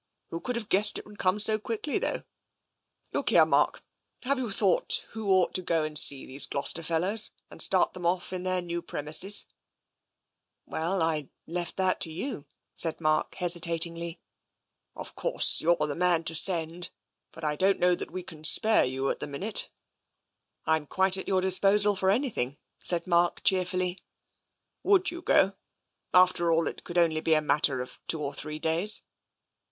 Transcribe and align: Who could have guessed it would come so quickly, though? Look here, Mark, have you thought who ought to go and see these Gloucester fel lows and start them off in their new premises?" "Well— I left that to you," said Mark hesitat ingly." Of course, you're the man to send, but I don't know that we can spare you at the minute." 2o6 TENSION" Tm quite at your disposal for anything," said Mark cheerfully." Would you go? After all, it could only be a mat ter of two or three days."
Who 0.31 0.39
could 0.41 0.55
have 0.55 0.67
guessed 0.67 0.97
it 0.97 1.05
would 1.05 1.19
come 1.19 1.37
so 1.37 1.59
quickly, 1.59 1.99
though? 1.99 2.23
Look 3.13 3.29
here, 3.29 3.45
Mark, 3.45 3.83
have 4.23 4.39
you 4.39 4.49
thought 4.49 5.05
who 5.11 5.29
ought 5.29 5.53
to 5.53 5.61
go 5.61 5.83
and 5.83 5.95
see 5.95 6.25
these 6.25 6.47
Gloucester 6.47 6.81
fel 6.81 7.01
lows 7.01 7.29
and 7.51 7.61
start 7.61 7.93
them 7.93 8.07
off 8.07 8.33
in 8.33 8.41
their 8.41 8.63
new 8.63 8.81
premises?" 8.81 9.45
"Well— 10.65 11.03
I 11.03 11.29
left 11.45 11.77
that 11.77 12.01
to 12.01 12.09
you," 12.11 12.47
said 12.75 12.99
Mark 12.99 13.35
hesitat 13.35 13.81
ingly." 13.81 14.17
Of 14.95 15.13
course, 15.13 15.61
you're 15.61 15.75
the 15.75 15.93
man 15.93 16.23
to 16.23 16.33
send, 16.33 16.89
but 17.31 17.43
I 17.43 17.55
don't 17.55 17.77
know 17.77 17.93
that 17.93 18.09
we 18.09 18.23
can 18.23 18.43
spare 18.43 18.83
you 18.85 19.07
at 19.11 19.19
the 19.19 19.27
minute." 19.27 19.69
2o6 20.65 20.65
TENSION" 20.65 20.85
Tm 20.87 20.89
quite 20.89 21.17
at 21.17 21.27
your 21.27 21.41
disposal 21.41 21.95
for 21.95 22.09
anything," 22.09 22.57
said 22.83 23.05
Mark 23.05 23.43
cheerfully." 23.43 23.99
Would 24.81 25.11
you 25.11 25.21
go? 25.21 25.57
After 26.11 26.51
all, 26.51 26.65
it 26.65 26.83
could 26.83 26.97
only 26.97 27.21
be 27.21 27.35
a 27.35 27.41
mat 27.43 27.65
ter 27.65 27.81
of 27.81 27.99
two 28.07 28.19
or 28.23 28.33
three 28.33 28.57
days." 28.57 29.03